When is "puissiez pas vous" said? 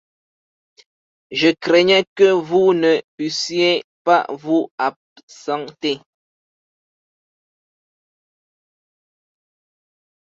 3.17-4.71